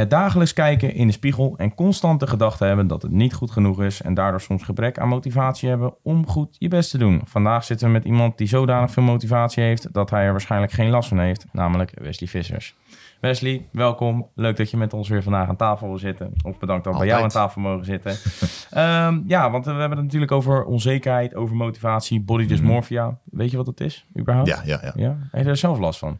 [0.00, 3.50] Het dagelijks kijken in de spiegel en constant de gedachte hebben dat het niet goed
[3.50, 7.20] genoeg is en daardoor soms gebrek aan motivatie hebben om goed je best te doen.
[7.24, 10.90] Vandaag zitten we met iemand die zodanig veel motivatie heeft dat hij er waarschijnlijk geen
[10.90, 12.74] last van heeft, namelijk Wesley Vissers.
[13.20, 14.26] Wesley, welkom.
[14.34, 16.32] Leuk dat je met ons weer vandaag aan tafel wil zitten.
[16.42, 18.16] Of bedankt dat we bij jou aan tafel mogen zitten.
[18.70, 23.18] Ehm, ja, want we hebben het natuurlijk over onzekerheid, over motivatie, body dysmorphia.
[23.24, 24.48] Weet je wat dat is, überhaupt?
[24.48, 24.92] Ja, ja, ja.
[24.94, 25.16] ja?
[25.30, 26.18] Heb je er zelf last van?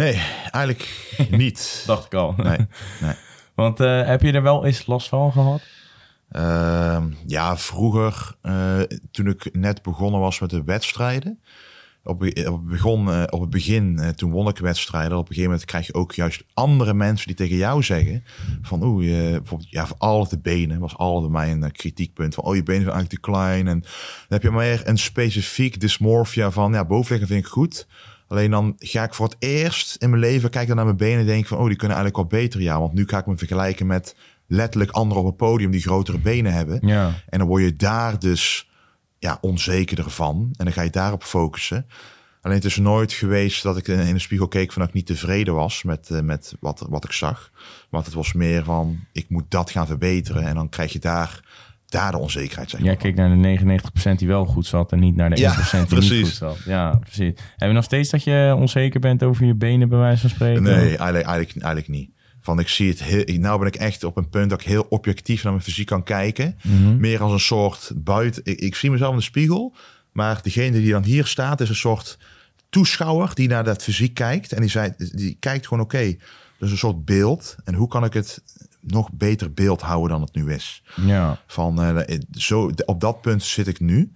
[0.00, 1.82] Nee, eigenlijk niet.
[1.86, 2.34] Dacht ik al.
[2.36, 2.58] Nee,
[3.00, 3.14] nee.
[3.54, 5.62] Want uh, heb je er wel eens last van gehad?
[6.32, 11.40] Uh, ja, vroeger, uh, toen ik net begonnen was met de wedstrijden.
[12.04, 15.18] Op, op, begon, uh, op het begin, toen won ik wedstrijden.
[15.18, 18.24] Op een gegeven moment krijg je ook juist andere mensen die tegen jou zeggen:
[18.62, 22.34] van oeh, je, bijvoorbeeld, ja, voor alle de benen was altijd mijn kritiekpunt.
[22.34, 23.68] Van oh, je benen zijn eigenlijk te klein.
[23.68, 23.90] En dan
[24.28, 27.86] heb je meer een specifiek dysmorphia van ja, bovenliggen vind ik goed.
[28.30, 31.26] Alleen dan ga ik voor het eerst in mijn leven kijken naar mijn benen en
[31.26, 32.60] denk van, oh, die kunnen eigenlijk wel beter.
[32.60, 34.16] Ja, want nu ga ik me vergelijken met
[34.46, 36.86] letterlijk anderen op het podium die grotere benen hebben.
[36.86, 37.12] Ja.
[37.28, 38.70] En dan word je daar dus
[39.18, 40.54] ja, onzekerder van.
[40.56, 41.86] En dan ga je daarop focussen.
[42.40, 45.06] Alleen het is nooit geweest dat ik in de spiegel keek van dat ik niet
[45.06, 47.50] tevreden was met, uh, met wat, wat ik zag.
[47.88, 50.46] Want het was meer van, ik moet dat gaan verbeteren.
[50.46, 51.40] En dan krijg je daar
[51.90, 52.84] daar de onzekerheid zijn.
[52.84, 53.80] Jij keek naar de
[54.12, 56.10] 99% die wel goed zat en niet naar de 1% Ja, die precies.
[56.10, 56.58] niet goed zat.
[56.64, 57.32] Ja, precies.
[57.56, 60.62] Heb je nog steeds dat je onzeker bent over je benen, bij wijze van spreken?
[60.62, 62.10] Nee, eigenlijk, eigenlijk, eigenlijk niet.
[62.40, 64.86] Van ik zie het heel, nou ben ik echt op een punt dat ik heel
[64.88, 66.56] objectief naar mijn fysiek kan kijken.
[66.62, 67.00] Mhm.
[67.00, 68.42] Meer als een soort buiten.
[68.44, 69.74] Ik, ik zie mezelf in de spiegel,
[70.12, 72.18] maar degene die dan hier staat is een soort
[72.70, 74.52] toeschouwer die naar dat fysiek kijkt.
[74.52, 76.16] En die, zei, die kijkt gewoon oké,
[76.58, 77.56] dus een soort beeld.
[77.64, 78.42] En hoe kan ik het
[78.80, 80.82] nog beter beeld houden dan het nu is?
[80.96, 81.38] Ja.
[81.46, 84.12] Van, uh, zo, op dat punt zit ik nu.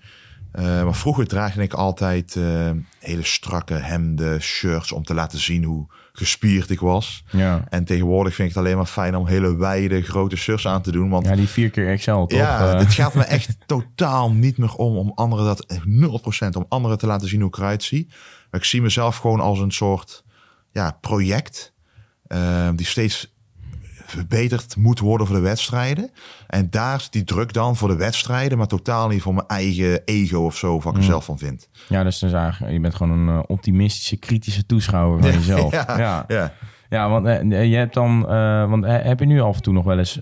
[0.58, 5.64] Uh, maar vroeger draagde ik altijd uh, hele strakke hemden, shirts om te laten zien
[5.64, 7.24] hoe gespierd ik was.
[7.30, 7.64] Ja.
[7.68, 10.92] En tegenwoordig vind ik het alleen maar fijn om hele wijde, grote shirts aan te
[10.92, 11.08] doen.
[11.08, 12.38] Want ja, die vier keer Excel, toch?
[12.38, 15.66] Ja, het gaat me echt totaal niet meer om om anderen dat
[16.46, 18.06] 0% om anderen te laten zien hoe ik eruit zie.
[18.50, 20.24] Maar ik zie mezelf gewoon als een soort
[20.70, 21.72] ja, project
[22.28, 23.33] uh, die steeds
[24.14, 26.10] verbeterd moet worden voor de wedstrijden.
[26.46, 30.04] En daar is die druk dan voor de wedstrijden, maar totaal niet voor mijn eigen
[30.04, 31.68] ego of zo, wat ik er zelf van vind.
[31.88, 35.72] Ja, dus dan zeg je bent gewoon een uh, optimistische, kritische toeschouwer van jezelf.
[35.86, 36.24] ja, ja.
[36.28, 36.52] ja.
[36.88, 39.84] Ja, want uh, je hebt dan, uh, want heb je nu af en toe nog
[39.84, 40.18] wel eens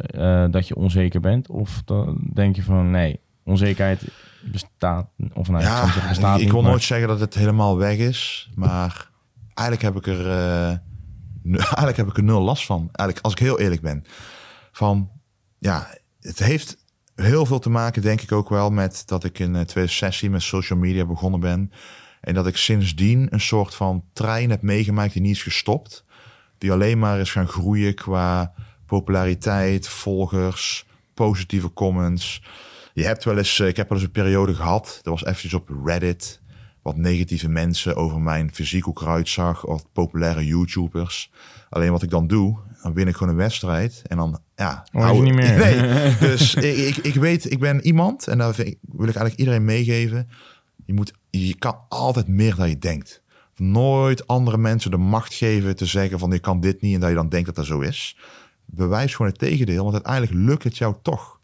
[0.50, 1.48] dat je onzeker bent?
[1.48, 4.04] Of dan denk je van nee, onzekerheid
[4.52, 8.50] bestaat, of nou, ja, ik, bestaat ik, wil nooit zeggen dat het helemaal weg is,
[8.54, 9.10] maar
[9.54, 10.80] eigenlijk heb ik er
[11.54, 12.78] eigenlijk heb ik er nul last van.
[12.78, 14.04] Eigenlijk, als ik heel eerlijk ben.
[14.72, 15.10] Van
[15.58, 16.76] ja, het heeft
[17.14, 20.78] heel veel te maken, denk ik ook wel, met dat ik in 2016 met social
[20.78, 21.72] media begonnen ben.
[22.20, 26.04] En dat ik sindsdien een soort van trein heb meegemaakt die niet is gestopt.
[26.58, 28.54] Die alleen maar is gaan groeien qua
[28.86, 32.42] populariteit, volgers, positieve comments.
[32.94, 35.70] Je hebt wel eens, ik heb wel eens een periode gehad, dat was eventjes op
[35.84, 36.41] Reddit
[36.82, 41.30] wat negatieve mensen over mijn fysiek eruit zag, of populaire YouTubers.
[41.68, 44.86] Alleen wat ik dan doe, dan win ik gewoon een wedstrijd en dan, ja...
[44.92, 45.58] Hou, niet meer.
[45.64, 49.64] Nee, dus ik, ik, ik, weet, ik ben iemand en daar wil ik eigenlijk iedereen
[49.64, 50.28] meegeven.
[50.84, 53.22] Je, moet, je kan altijd meer dan je denkt.
[53.56, 57.08] Nooit andere mensen de macht geven te zeggen van, ik kan dit niet en dat
[57.08, 58.16] je dan denkt dat dat zo is.
[58.64, 61.40] Bewijs gewoon het tegendeel, want uiteindelijk lukt het jou toch.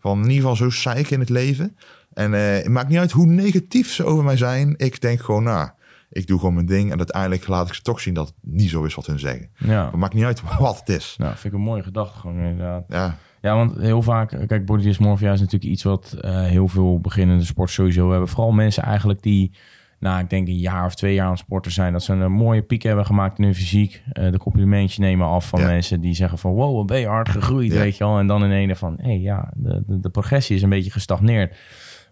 [0.00, 1.76] Van in ieder geval zo zeiken in het leven.
[2.18, 4.74] En uh, het maakt niet uit hoe negatief ze over mij zijn.
[4.76, 5.68] Ik denk gewoon, nou,
[6.10, 6.90] ik doe gewoon mijn ding.
[6.92, 9.48] En uiteindelijk laat ik ze toch zien dat het niet zo is wat hun zeggen.
[9.56, 9.84] Ja.
[9.84, 11.14] Het maakt niet uit wat het is.
[11.18, 12.84] Nou, vind ik een mooie gedachte gewoon inderdaad.
[12.88, 13.16] Ja.
[13.40, 17.44] Ja, want heel vaak, kijk, body dysmorphia is natuurlijk iets wat uh, heel veel beginnende
[17.44, 18.28] sport sowieso hebben.
[18.28, 19.52] Vooral mensen eigenlijk die,
[20.00, 21.92] nou, ik denk een jaar of twee jaar aan het sporten zijn.
[21.92, 24.02] Dat ze een mooie piek hebben gemaakt in hun fysiek.
[24.12, 25.66] Uh, de complimentjes nemen af van Ja.
[25.66, 27.78] mensen die zeggen van, wow, wat ben je hard gegroeid, Ja.
[27.78, 28.18] weet je wel.
[28.18, 30.90] En dan in ene van, hé, hey, ja, de, de, de progressie is een beetje
[30.90, 31.56] gestagneerd.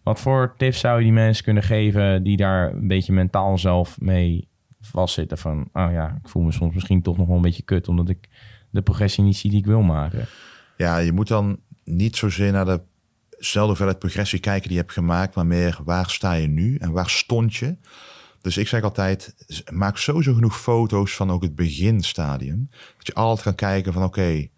[0.06, 4.00] Wat voor tips zou je die mensen kunnen geven die daar een beetje mentaal zelf
[4.00, 4.48] mee
[4.80, 5.38] vastzitten?
[5.38, 8.08] Van, oh ja, ik voel me soms misschien toch nog wel een beetje kut, omdat
[8.08, 8.28] ik
[8.70, 10.26] de progressie niet zie die ik wil maken.
[10.76, 12.80] ja, je moet dan niet zozeer naar de
[13.38, 16.92] zelfde hoeveelheid progressie kijken die je hebt gemaakt, maar meer waar sta je nu en
[16.92, 17.76] waar stond je.
[18.40, 19.34] Dus ik zeg altijd,
[19.72, 22.68] maak sowieso genoeg foto's van ook het beginstadium.
[22.96, 24.48] Dat je altijd kan kijken van oké,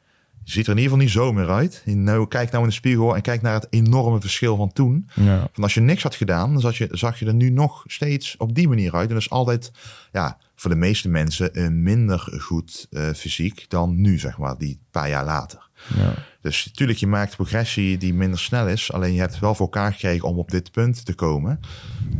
[0.50, 1.82] ziet er in ieder geval niet zo meer uit.
[1.84, 5.08] Nou, kijk nou in de spiegel en kijk naar het enorme verschil van toen.
[5.14, 5.48] Ja.
[5.52, 8.36] Van als je niks had gedaan, dan zag je, zag je er nu nog steeds
[8.36, 9.08] op die manier uit.
[9.08, 9.72] En dat is altijd,
[10.12, 14.80] ja, voor de meeste mensen een minder goed eh, fysiek dan nu, zeg maar, die
[14.90, 15.68] paar jaar later.
[15.96, 16.14] Ja.
[16.40, 18.92] Dus natuurlijk, je maakt progressie die minder snel is.
[18.92, 21.60] Alleen je hebt wel voor elkaar gekregen om op dit punt te komen.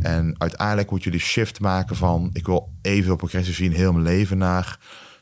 [0.01, 2.29] En uiteindelijk moet je die shift maken van...
[2.33, 4.79] ik wil even progressie zien heel mijn leven naar...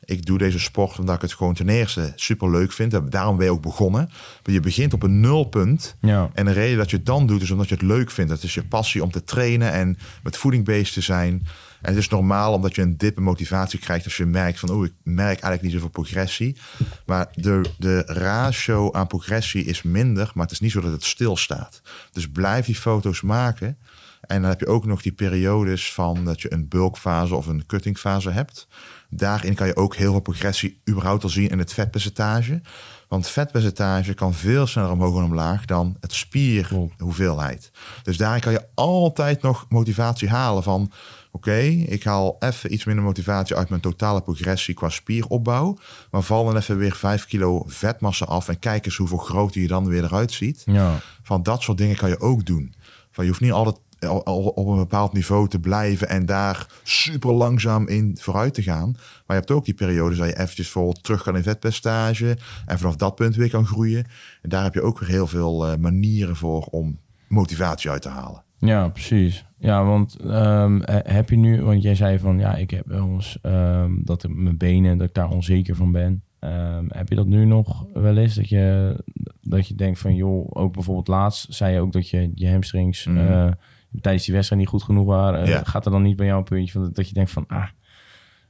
[0.07, 2.93] Ik doe deze sport omdat ik het gewoon ten eerste super leuk vind.
[2.93, 4.09] En Daarom ben je ook begonnen.
[4.43, 5.95] Maar je begint op een nulpunt.
[6.01, 6.29] Ja.
[6.33, 8.31] En de reden dat je het dan doet, is omdat je het leuk vindt.
[8.31, 11.47] Dat is je passie om te trainen en met voeding bezig te zijn.
[11.81, 14.69] En het is normaal omdat je een dip in motivatie krijgt als je merkt van,
[14.69, 16.57] oh, ik merk eigenlijk niet zoveel progressie.
[17.05, 21.03] Maar de, de ratio aan progressie is minder, maar het is niet zo dat het
[21.03, 21.81] stilstaat.
[22.11, 23.77] Dus blijf die foto's maken.
[24.21, 27.65] En dan heb je ook nog die periodes van dat je een bulkfase of een
[27.65, 28.67] cuttingfase hebt.
[29.09, 32.61] Daarin kan je ook heel veel progressie überhaupt al zien in het vetpercentage.
[33.07, 37.71] Want vetpercentage kan veel sneller omhoog en omlaag dan het spierhoeveelheid.
[38.03, 40.91] Dus daarin kan je altijd nog motivatie halen van...
[41.31, 45.77] oké, ik haal even iets minder motivatie uit mijn totale progressie qua spieropbouw...
[46.11, 48.47] maar val dan even weer 5 kilo vetmassa af...
[48.47, 50.63] en kijk eens hoeveel groter je dan weer eruit ziet.
[50.65, 50.99] Ja.
[51.23, 52.73] Van dat soort dingen kan je ook doen.
[53.11, 56.67] Van je hoeft niet altijd al- al op een bepaald niveau te blijven en daar
[56.83, 58.91] super langzaam in vooruit te gaan.
[58.91, 62.79] Maar je hebt ook die periodes dat je eventjes bijvoorbeeld terug kan in vetpercentage en
[62.79, 64.05] vanaf dat punt weer kan groeien.
[64.41, 68.09] En daar heb je ook weer heel veel eh, manieren voor om motivatie uit te
[68.09, 68.43] halen.
[68.59, 69.45] Ja, precies.
[69.59, 73.07] Ja, want ehm, he- heb je nu, want jij zei van ja, ik heb wel
[73.09, 76.21] eens ehm, dat ik- mijn benen, dat ik daar onzeker van ben.
[76.39, 78.35] Ehm, heb je dat nu nog wel eens?
[78.35, 78.95] Dat je,
[79.41, 83.05] dat je denkt van joh, ook bijvoorbeeld laatst zei je ook dat je je hamstrings
[83.05, 83.17] Mhm.
[83.17, 83.51] eh,
[84.01, 85.41] tijdens die wedstrijd niet goed genoeg waren.
[85.41, 85.63] Eh, Ja.
[85.63, 87.65] Gaat er dan niet bij jou een puntje van dat je denkt van ah,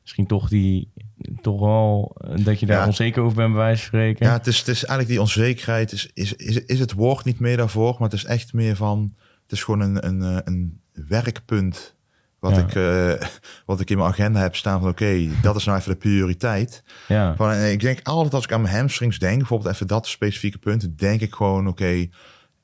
[0.01, 0.91] misschien toch die,
[1.41, 2.85] toch wel eh, dat je daar Ja.
[2.85, 4.25] onzeker over bent bij wijze van spreken.
[4.27, 7.39] Ja, het is, het is eigenlijk die onzekerheid, is, is, is, is het woord niet
[7.39, 9.13] meer daarvoor, maar het is echt meer van,
[9.43, 11.95] het is gewoon een, een, eh, een werkpunt
[12.39, 12.61] wat, Ja.
[13.19, 13.29] ik,
[13.65, 16.83] wat ik in mijn agenda heb staan van oké, dat is nou even de prioriteit.
[17.07, 17.35] ja.
[17.35, 20.97] Van, ik denk altijd als ik aan mijn hamstrings denk, bijvoorbeeld even dat specifieke punt,
[20.99, 22.07] denk ik gewoon, oké,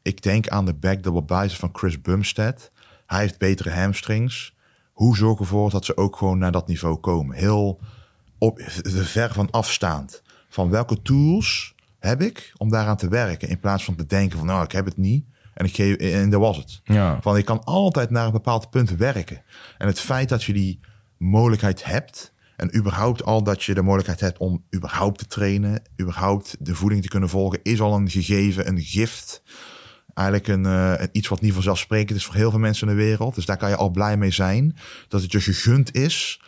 [0.03, 2.71] ik denk aan de back double bicep van Chris Bumstead.
[3.05, 4.55] Hij heeft betere hamstrings.
[4.91, 7.35] Hoe zorg ik ervoor dat ze ook gewoon naar dat niveau komen?
[7.35, 7.79] Heel
[8.38, 10.21] op, ver van afstaand.
[10.50, 13.50] Van welke tools heb ik om daaraan te werken?
[13.50, 15.25] In plaats van te denken van, nou, ik heb het niet.
[15.53, 16.81] En, ik geef, en dat was het.
[16.83, 17.21] Ja.
[17.21, 19.41] Van je kan altijd naar een bepaald punt werken.
[19.77, 20.79] En het feit dat je die
[21.17, 22.33] mogelijkheid hebt.
[22.55, 25.81] En überhaupt al dat je de mogelijkheid hebt om überhaupt te trainen.
[26.01, 27.59] Überhaupt de voeding te kunnen volgen.
[27.63, 29.44] Is al een gegeven, een gift.
[30.13, 33.04] Eigenlijk een, eh, een iets wat niet vanzelfsprekend is voor heel veel mensen in de
[33.04, 33.36] wereld.
[33.36, 34.75] Dus daar kan je al blij mee zijn.
[35.07, 36.42] Dat het je gegund is.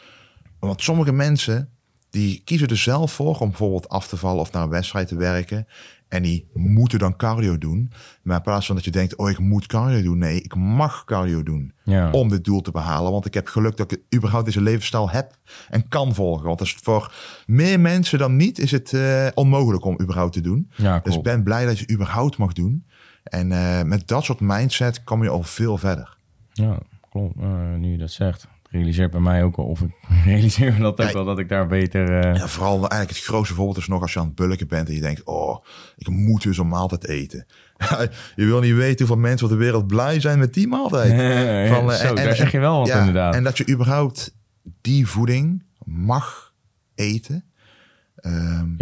[0.59, 1.69] Want sommige mensen
[2.09, 5.15] die kiezen er zelf voor om bijvoorbeeld af te vallen of naar een wedstrijd te
[5.15, 5.67] werken.
[6.07, 7.91] En die moeten dan cardio doen.
[8.23, 10.17] Maar in plaats van dat je denkt, oh ik moet cardio doen.
[10.17, 12.11] Nee, ik mag cardio doen Ja.
[12.11, 13.11] om dit doel te behalen.
[13.11, 15.37] Want ik heb geluk dat ik überhaupt deze levensstijl heb
[15.69, 16.45] en kan volgen.
[16.45, 17.13] Want is voor
[17.45, 20.71] meer mensen dan niet is het eh, onmogelijk om überhaupt te doen.
[20.75, 21.23] Ja, Dus klopt.
[21.23, 22.85] ben blij dat je überhaupt mag doen.
[23.25, 26.17] En eh, met dat soort mindset kom je al veel verder.
[26.53, 26.77] Ja,
[27.09, 27.35] klopt.
[27.41, 28.47] Eh, nu je dat zegt.
[28.69, 29.91] Realiseert bij mij ook al, of ik
[30.25, 32.19] realiseer me dat ook Ja, wel, dat ik daar beter...
[32.19, 34.87] eh, Ja, vooral eigenlijk het grootste voorbeeld is nog als je aan het bulken bent
[34.87, 35.65] en je denkt, oh,
[35.97, 37.45] ik moet dus een maaltijd eten.
[38.35, 41.11] je wil niet weten hoeveel mensen op de wereld blij zijn met die maaltijd.
[41.73, 43.33] Van, Zo, daar zeg je wel wat inderdaad.
[43.35, 44.35] En dat je überhaupt
[44.81, 46.53] die voeding mag
[46.95, 47.43] eten.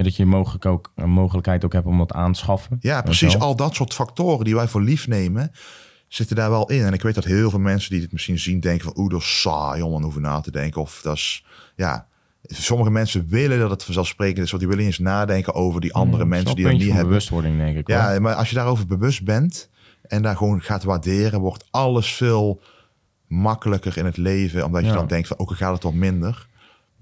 [0.04, 2.78] Ja, dat je mogelijk ook, een mogelijkheid ook hebt om dat aan te schaffen.
[2.82, 3.40] ja, precies.
[3.40, 5.52] Al dat soort factoren die wij voor lief nemen,
[6.08, 6.86] zitten daar wel in.
[6.86, 9.20] En ik weet dat heel veel mensen die dit misschien zien denken van, oeh, dat
[9.22, 10.82] is saai om aan hoeven na te denken.
[10.82, 11.46] Of dat is,
[11.76, 12.08] ja,
[12.42, 16.24] sommige mensen willen dat het vanzelfsprekend is, want die willen eens nadenken over die andere
[16.24, 17.08] Ja, mensen die dat niet hebben.
[17.08, 17.88] bewustwording, denk ik.
[17.88, 17.96] hoor.
[17.98, 19.70] Ja, maar als je daarover bewust bent
[20.04, 22.62] en daar gewoon gaat waarderen, wordt alles veel
[23.27, 24.66] makkelijker in het leven.
[24.66, 24.94] Omdat je Ja.
[24.94, 26.48] dan denkt van, ook al gaat het wat minder.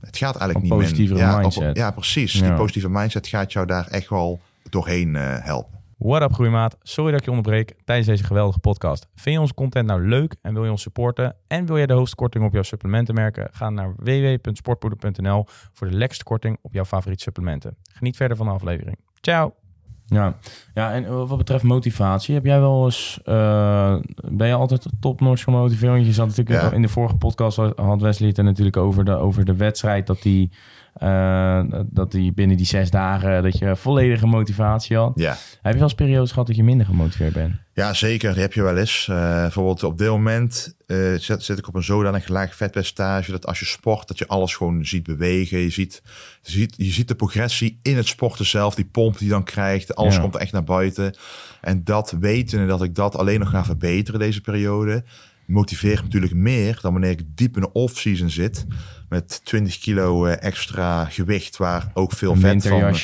[0.02, 2.34] Het gaat eigenlijk niet positievere Ja, op- ja, precies.
[2.34, 2.48] Ja.
[2.48, 4.40] Die positieve mindset gaat jou daar echt wel
[4.70, 5.80] doorheen eh, helpen.
[5.98, 9.08] What up groeimaat, sorry dat ik je onderbreek tijdens deze geweldige podcast.
[9.16, 11.94] Vind je onze content nou leuk en wil je ons supporten en wil jij de
[11.94, 13.50] hoogste korting op jouw supplementen merken?
[13.52, 17.78] Ga naar www.sportpoeder.nl voor de lekkerste korting op jouw favoriete supplementen.
[17.94, 18.98] Geniet verder van de aflevering.
[19.20, 19.61] Ciao!
[20.12, 20.36] Ja,
[20.74, 23.96] ja en wat betreft motivatie, heb jij wel eens, eh,
[24.30, 25.92] ben je altijd topnotch gemotiveerd?
[25.94, 26.72] Want je zat natuurlijk Ja.
[26.72, 30.22] in de vorige podcast, had Wesley het er natuurlijk over de, over de wedstrijd, dat
[30.22, 30.50] die,
[30.94, 35.12] eh, dat die binnen die zes dagen, dat je volledige motivatie had.
[35.16, 35.38] Ja.
[35.62, 37.56] Heb je wel eens periodes gehad dat je minder gemotiveerd bent?
[37.74, 38.32] Ja, zeker.
[38.34, 39.08] Die heb je wel eens.
[39.10, 43.46] Eh, bijvoorbeeld op dit moment eh, zit, zit ik op een zodanig laag vetpercentage dat
[43.48, 45.60] als je sport, dat je alles gewoon ziet bewegen.
[45.60, 46.02] Je ziet,
[46.42, 49.44] je ziet, je ziet de progressie in het sporten zelf, die pomp die je dan
[49.44, 49.96] krijgt.
[49.96, 50.22] Alles Ja.
[50.22, 51.16] komt echt naar buiten.
[51.62, 55.04] En dat weten dat ik dat alleen nog ga verbeteren deze periode,
[55.52, 58.66] motiveert natuurlijk meer dan wanneer ik diep in de off-season zit
[59.10, 62.96] met 20 kilo eh, extra gewicht, waar ook veel vet van...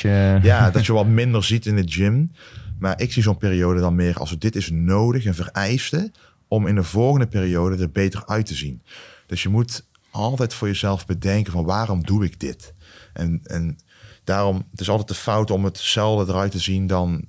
[0.42, 2.30] Ja, dat je wat minder ziet in de gym.
[2.78, 6.12] Maar ik zie zo'n periode dan meer als dit is nodig en vereiste
[6.48, 8.82] om in de volgende periode er beter uit te zien.
[9.26, 12.74] Dus je moet altijd voor jezelf bedenken van waarom doe ik dit?
[13.12, 13.78] En, en
[14.24, 17.24] daarom, het is altijd de fout om hetzelfde eruit te zien dan...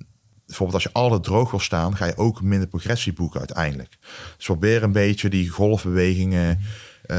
[0.50, 3.98] Bijvoorbeeld als je altijd droog wil staan, ga je ook minder progressie boeken uiteindelijk.
[4.36, 6.58] Dus probeer een beetje die golfbewegingen...
[7.06, 7.16] Uh,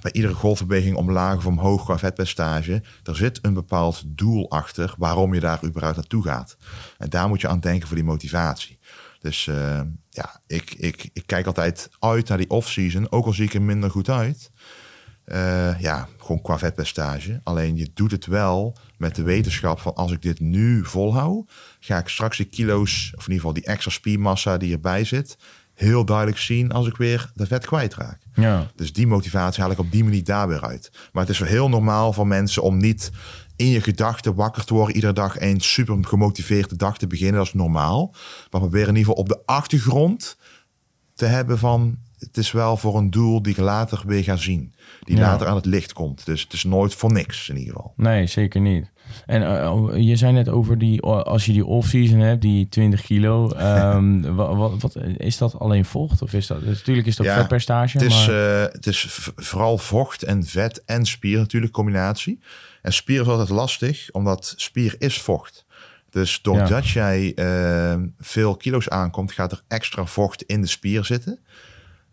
[0.00, 2.82] bij iedere golfbeweging omlaag of omhoog qua vetpercentage.
[3.04, 6.56] Er zit een bepaald doel achter waarom je daar überhaupt naartoe gaat.
[6.98, 8.78] En daar moet je aan denken voor die motivatie.
[9.20, 9.80] Dus uh,
[10.10, 13.62] ja, ik, ik, ik kijk altijd uit naar die off-season, ook al zie ik er
[13.62, 14.50] minder goed uit.
[15.32, 17.40] Uh, ja, gewoon qua vetpercentage.
[17.44, 21.98] Alleen je doet het wel met de wetenschap van als ik dit nu volhoud, ga
[21.98, 25.36] ik straks die kilo's, of in ieder geval die extra spiermassa die erbij zit,
[25.74, 28.20] heel duidelijk zien als ik weer de vet kwijtraak.
[28.34, 28.70] Ja.
[28.74, 30.90] Dus die motivatie haal ik op die manier daar weer uit.
[31.12, 33.10] Maar het is wel heel normaal voor mensen om niet
[33.56, 34.94] in je gedachten wakker te worden.
[34.94, 37.36] Iedere dag een super gemotiveerde dag te beginnen.
[37.36, 38.14] Dat is normaal.
[38.50, 40.36] Maar probeer in ieder geval op de achtergrond
[41.14, 41.98] te hebben van...
[42.18, 44.74] Het is wel voor een doel die ik later weer ga zien.
[45.00, 45.22] Die Ja.
[45.22, 46.26] later aan het licht komt.
[46.26, 47.92] Dus het is nooit voor niks in ieder geval.
[47.96, 48.90] Nee, zeker niet.
[49.26, 53.50] En eh, je zei net over die, als je die off-season hebt, die 20 kilo.
[53.52, 56.22] ehm, wat, wat, wat- is dat alleen vocht?
[56.22, 58.62] Of is dat, natuurlijk is dat Ja, vetpercentage, Het is, maar...
[58.66, 59.06] eh, het is
[59.36, 62.40] vooral vocht en vet en spier natuurlijk combinatie.
[62.82, 65.64] En spier is altijd lastig, omdat spier is vocht.
[66.10, 71.38] Dus doordat jij eh, veel kilo's aankomt, gaat er extra vocht in de spier zitten.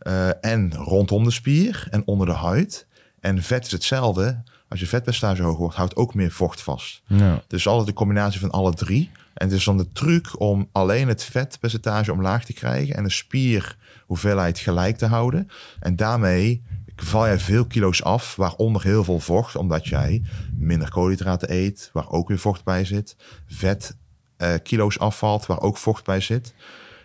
[0.04, 2.88] Eh, en rondom de spier en onder de huid.
[3.20, 4.44] En vet is hetzelfde.
[4.68, 7.02] Als je vetpercentage hoog wordt, houdt ook meer vocht vast.
[7.08, 7.44] ja.
[7.48, 9.12] Dus altijd de combinatie van alle drie.
[9.34, 13.10] En het is dan de truc om alleen het vetpercentage omlaag te krijgen en de
[13.10, 15.48] spierhoeveelheid gelijk te houden.
[15.80, 16.64] En daarmee
[16.96, 20.24] val jij veel kilo's af, waaronder heel veel vocht, omdat jij
[20.58, 23.16] minder koolhydraten eet, waar ook weer vocht bij zit.
[23.48, 23.98] Vet
[24.38, 26.54] eh, kilo's afvalt, waar ook vocht bij zit.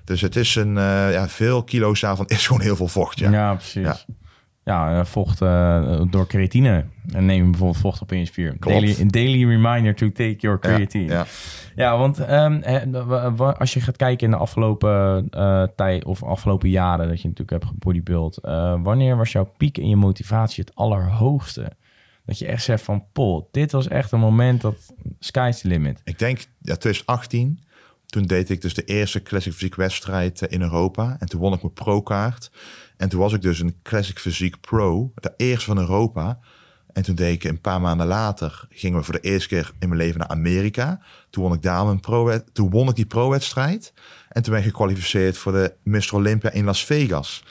[0.08, 3.18] Dus het is een, eh, ja, veel kilo's daarvan is gewoon heel veel vocht.
[3.18, 3.30] Ja.
[3.30, 3.82] Ja, precies.
[3.82, 3.96] Ja.
[4.64, 6.84] Ja, eh, vocht eh, door creatine.
[7.12, 8.56] En neem bijvoorbeeld vocht op in je spier.
[8.58, 11.12] Daily, daily reminder to take your creatine.
[11.12, 11.26] Ja,
[11.76, 11.98] ja.
[11.98, 12.94] want ehm,
[13.58, 15.28] als je gaat kijken in de afgelopen
[15.76, 18.38] tijd of afgelopen jaren dat je natuurlijk hebt gebodybuild,
[18.82, 21.72] wanneer was jouw piek in je motivatie het allerhoogste?
[22.24, 26.00] Dat je echt zegt van, pol, dit was echt een moment dat sky's the limit.
[26.04, 27.60] Ik denk, ja, 2018,
[28.08, 31.16] toen deed ik dus de eerste Classic Fysiek wedstrijd eh, in Europa.
[31.18, 32.50] En toen won ik mijn pro-kaart.
[32.96, 36.38] En toen was ik dus een Classic Fysiek Pro, de eerste van Europa.
[36.92, 39.88] En toen deed ik een paar maanden later, gingen we voor de eerste keer in
[39.88, 41.00] mijn leven naar Amerika.
[41.30, 43.92] Toen won ik daar mijn pro toen won ik die pro-wedstrijd.
[44.28, 46.14] En toen ben ik gekwalificeerd voor de Mr.
[46.14, 47.44] Olympia in Las Vegas.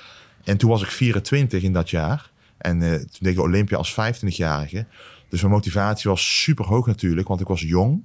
[0.43, 2.31] En toen was ik 24 in dat jaar.
[2.57, 4.85] En eh, toen deed ik Olympia als 25-jarige.
[5.29, 8.03] Dus mijn motivatie was super hoog natuurlijk, want ik was jong.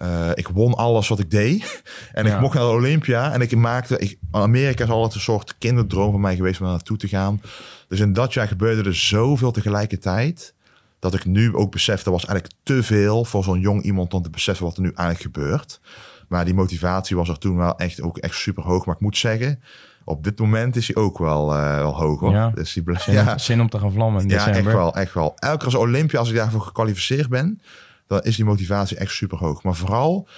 [0.00, 1.82] Eh, ik won alles wat ik deed.
[2.12, 2.34] En Ja.
[2.34, 3.32] ik mocht naar de Olympia.
[3.32, 3.98] En ik maakte...
[3.98, 7.40] Ik, Amerika is altijd een soort kinderdroom van mij geweest om daar naartoe te gaan.
[7.88, 10.54] Dus in dat jaar gebeurde er zoveel tegelijkertijd.
[10.98, 14.22] Dat ik nu ook besef, dat was eigenlijk te veel voor zo'n jong iemand om
[14.22, 15.80] te beseffen wat er nu eigenlijk gebeurt.
[16.28, 18.86] Maar die motivatie was er toen wel echt, ook echt super hoog.
[18.86, 19.62] Maar ik moet zeggen,
[20.04, 22.32] op dit moment is hij ook wel, eh, wel hoog hoor.
[22.32, 22.50] Ja.
[22.54, 23.38] Dus die Zin, ja.
[23.38, 24.62] zin om te gaan vlammen in Ja, december.
[24.72, 25.32] echt wel, echt wel.
[25.36, 27.60] Elke keer als Olympia, als ik daarvoor gekwalificeerd ben,
[28.10, 29.62] dan is die motivatie echt super hoog.
[29.62, 30.28] Maar vooral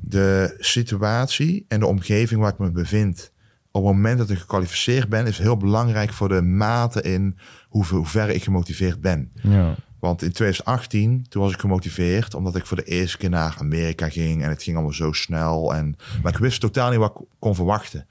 [0.00, 3.32] de situatie en de omgeving waar ik me bevind.
[3.70, 7.86] Op het moment dat ik gekwalificeerd ben, is heel belangrijk voor de mate in hoe,
[7.86, 9.30] hoe ver ik gemotiveerd ben.
[9.34, 9.74] Ja.
[9.98, 14.08] Want in 2018, toen was ik gemotiveerd omdat ik voor de eerste keer naar Amerika
[14.08, 15.74] ging en het ging allemaal zo snel.
[15.74, 18.06] En, maar ik wist totaal niet wat ik kon verwachten.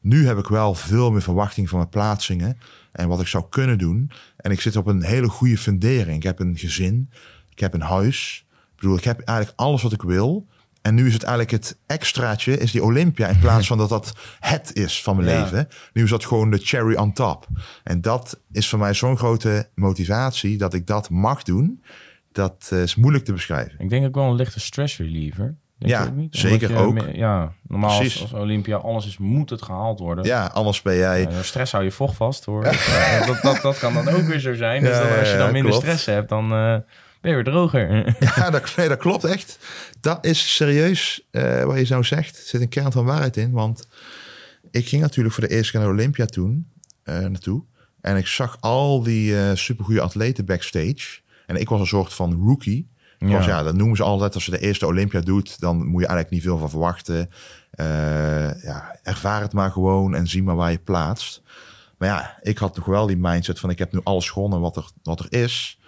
[0.00, 2.58] Nu heb ik wel veel meer verwachting van mijn plaatsingen
[2.92, 4.10] en wat ik zou kunnen doen.
[4.36, 6.16] En ik zit op een hele goede fundering.
[6.16, 7.10] Ik heb een gezin,
[7.50, 8.44] ik heb een huis.
[8.80, 10.46] Ik bedoel, ik heb eigenlijk alles wat ik wil.
[10.82, 13.26] En nu is het eigenlijk het extraatje, is die Olympia.
[13.28, 15.42] In plaats van dat dat het is van mijn Ja.
[15.42, 15.68] leven.
[15.92, 17.46] Nu is dat gewoon de cherry on top.
[17.84, 21.82] En dat is voor mij zo'n grote motivatie dat ik dat mag doen.
[22.32, 23.74] Dat eh, is moeilijk te beschrijven.
[23.78, 25.56] Ik denk ook wel een lichte stress reliever.
[25.78, 26.36] Denk Ja, niet?
[26.36, 26.98] zeker je ook.
[27.12, 28.20] Ja, normaal als, Precies.
[28.22, 30.24] als Olympia alles is, moet het gehaald worden.
[30.24, 31.20] Ja, anders ben jij...
[31.20, 32.62] Ja, stress hou je vocht vast hoor.
[33.26, 34.82] Dat, dat, dat kan dan ook weer zo zijn.
[34.82, 35.86] Dus Ja, dan, als je dan minder klopt.
[35.86, 36.76] stress hebt, dan eh,
[37.20, 38.16] ben je weer droger.
[38.36, 39.58] Ja, dat, nee, dat klopt echt.
[40.00, 42.36] Dat is serieus eh, wat je nou zegt.
[42.36, 43.50] Er zit een kern van waarheid in.
[43.50, 43.88] Want
[44.70, 46.70] ik ging natuurlijk voor de eerste keer naar Olympia toen,
[47.02, 47.62] eh, naartoe.
[48.00, 51.20] En ik zag al die eh supergoeie atleten backstage.
[51.46, 52.88] En ik was een soort van rookie.
[53.18, 53.36] Ik Ja.
[53.36, 54.34] Was, ja, dat noemen ze altijd.
[54.34, 57.30] Als je de eerste Olympia doet, dan moet je eigenlijk niet veel van verwachten.
[58.62, 61.42] Ja, ervaar het maar gewoon en zie maar waar je plaatst.
[61.98, 64.76] Maar ja, ik had toch wel die mindset van ik heb nu alles gewonnen wat
[64.76, 65.79] er, wat er is.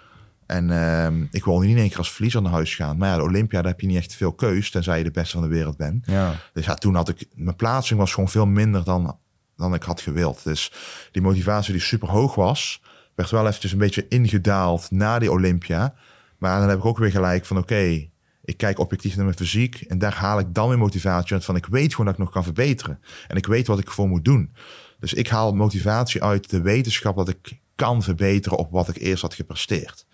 [0.52, 2.96] En ehm, ik wil niet in één keer als verliezer naar huis gaan.
[2.96, 5.32] Maar ja, de Olympia, daar heb je niet echt veel keus, tenzij je de beste
[5.32, 6.06] van de wereld bent.
[6.06, 6.34] ja.
[6.52, 9.18] Dus ja, toen had ik, mijn plaatsing was gewoon veel minder dan,
[9.56, 10.44] dan ik had gewild.
[10.44, 10.72] Dus
[11.12, 12.82] die motivatie die super hoog was,
[13.14, 15.94] werd wel eventjes een beetje ingedaald na die Olympia.
[16.38, 18.08] Maar dan heb ik ook weer gelijk van oké,
[18.44, 21.56] ik kijk objectief naar mijn fysiek en daar haal ik dan weer motivatie uit van
[21.56, 23.00] ik weet gewoon dat ik nog kan verbeteren.
[23.28, 24.52] En ik weet wat ik voor moet doen.
[24.98, 29.22] Dus ik haal motivatie uit de wetenschap dat ik kan verbeteren op wat ik eerst
[29.22, 30.06] had gepresteerd.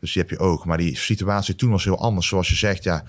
[0.00, 0.64] Dus die heb je ook.
[0.64, 2.26] Maar die situatie toen was heel anders.
[2.28, 3.02] Zoals je zegt, ja,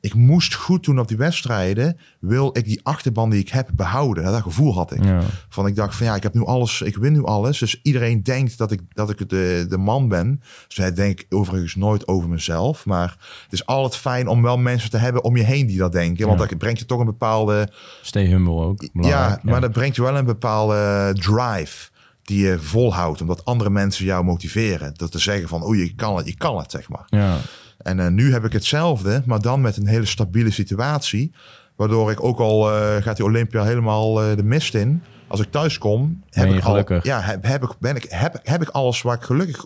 [0.00, 1.98] ik moest goed doen op die wedstrijden.
[2.20, 4.24] Wil ik die achterban die ik heb behouden?
[4.24, 5.04] Dat gevoel had ik.
[5.04, 5.20] Ja.
[5.48, 7.58] Van ik dacht van ja, ik heb nu alles, ik win nu alles.
[7.58, 10.42] Dus iedereen denkt dat ik, dat ik de, de man ben.
[10.66, 12.84] Dus dat denk ik overigens nooit over mezelf.
[12.86, 15.92] Maar het is altijd fijn om wel mensen te hebben om je heen die dat
[15.92, 16.26] denken.
[16.26, 16.46] Want Ja.
[16.46, 17.68] dat brengt je toch een bepaalde
[18.02, 18.88] Stay humble ook.
[18.92, 21.90] ja, maar dat brengt je wel een bepaalde drive
[22.32, 23.20] die je volhoudt.
[23.20, 24.94] Omdat andere mensen jou motiveren.
[24.96, 27.04] Dat te zeggen van, oh je kan het, je kan het, zeg maar.
[27.06, 27.36] Ja.
[27.78, 31.32] En eh, nu heb ik hetzelfde, maar dan met een hele stabiele situatie.
[31.76, 35.02] Waardoor ik ook al eh, gaat die Olympia helemaal eh, de mist in.
[35.26, 38.62] Als ik thuis kom, heb ik al, ja, heb, heb, ik, ben ik, heb, heb
[38.62, 39.64] ik alles waar ik gelukkig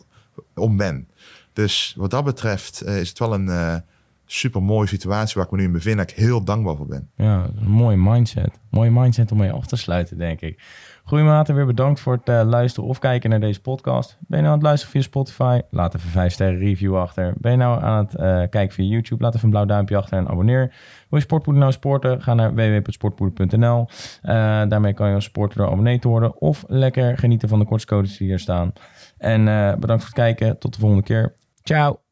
[0.55, 1.09] om ben.
[1.53, 3.83] Dus wat dat betreft is het wel een
[4.27, 5.97] super mooie situatie waar ik me nu in bevind.
[5.97, 7.11] Dat ik heel dankbaar voor ben.
[7.17, 8.61] Ja, een mooie mindset.
[8.71, 10.63] Mooie mindset om mee af te sluiten, denk ik.
[11.05, 14.17] Goeie maten, weer bedankt voor het eh, luisteren of kijken naar deze podcast.
[14.21, 15.61] Ben je nou aan het luisteren via Spotify?
[15.71, 17.35] Laat even 5 sterren review achter.
[17.39, 19.23] Ben je nou aan het eh, kijken via YouTube?
[19.23, 20.67] Laat even een blauw duimpje achter en abonneer.
[21.09, 22.23] Wil je Sportpoeder nou sporten?
[22.23, 23.89] Ga naar www.sportpoeder.nl.
[24.23, 24.35] Eh,
[24.69, 26.41] daarmee kan je als sporter door abonnee te worden.
[26.41, 28.73] Of lekker genieten van de kortscodes die hier staan.
[29.19, 29.45] En
[29.81, 30.59] bedankt voor het kijken.
[30.59, 31.35] Tot de volgende keer.
[31.63, 32.06] Ciao.